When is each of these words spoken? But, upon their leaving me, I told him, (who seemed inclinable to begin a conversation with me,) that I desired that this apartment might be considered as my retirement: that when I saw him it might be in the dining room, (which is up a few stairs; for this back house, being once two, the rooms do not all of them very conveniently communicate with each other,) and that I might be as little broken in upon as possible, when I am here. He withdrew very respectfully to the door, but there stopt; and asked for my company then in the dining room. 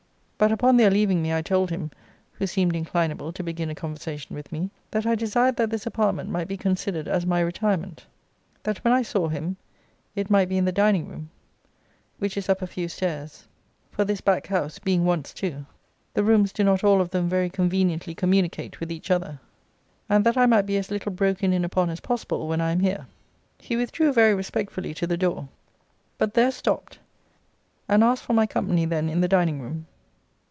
But, 0.43 0.51
upon 0.51 0.75
their 0.77 0.89
leaving 0.89 1.21
me, 1.21 1.31
I 1.31 1.43
told 1.43 1.69
him, 1.69 1.91
(who 2.33 2.47
seemed 2.47 2.73
inclinable 2.75 3.31
to 3.31 3.43
begin 3.43 3.69
a 3.69 3.75
conversation 3.75 4.35
with 4.35 4.51
me,) 4.51 4.71
that 4.89 5.05
I 5.05 5.13
desired 5.13 5.55
that 5.57 5.69
this 5.69 5.85
apartment 5.85 6.31
might 6.31 6.47
be 6.47 6.57
considered 6.57 7.07
as 7.07 7.27
my 7.27 7.39
retirement: 7.41 8.07
that 8.63 8.79
when 8.79 8.91
I 8.91 9.03
saw 9.03 9.27
him 9.27 9.57
it 10.15 10.31
might 10.31 10.49
be 10.49 10.57
in 10.57 10.65
the 10.65 10.71
dining 10.71 11.07
room, 11.07 11.29
(which 12.17 12.35
is 12.37 12.49
up 12.49 12.63
a 12.63 12.65
few 12.65 12.89
stairs; 12.89 13.45
for 13.91 14.03
this 14.03 14.19
back 14.19 14.47
house, 14.47 14.79
being 14.79 15.05
once 15.05 15.31
two, 15.31 15.63
the 16.15 16.23
rooms 16.23 16.51
do 16.51 16.63
not 16.63 16.83
all 16.83 17.01
of 17.01 17.11
them 17.11 17.29
very 17.29 17.51
conveniently 17.51 18.15
communicate 18.15 18.79
with 18.79 18.91
each 18.91 19.11
other,) 19.11 19.39
and 20.09 20.25
that 20.25 20.37
I 20.37 20.47
might 20.47 20.65
be 20.65 20.75
as 20.77 20.89
little 20.89 21.11
broken 21.11 21.53
in 21.53 21.63
upon 21.63 21.91
as 21.91 21.99
possible, 21.99 22.47
when 22.47 22.61
I 22.61 22.71
am 22.71 22.79
here. 22.79 23.05
He 23.59 23.77
withdrew 23.77 24.11
very 24.11 24.33
respectfully 24.33 24.95
to 24.95 25.05
the 25.05 25.17
door, 25.17 25.49
but 26.17 26.33
there 26.33 26.49
stopt; 26.49 26.97
and 27.87 28.03
asked 28.03 28.23
for 28.23 28.33
my 28.33 28.47
company 28.47 28.85
then 28.85 29.07
in 29.07 29.21
the 29.21 29.27
dining 29.27 29.61
room. 29.61 29.85